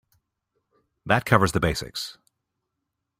That 1.05 1.27
covers 1.27 1.51
the 1.51 1.59
basics. 1.59 2.17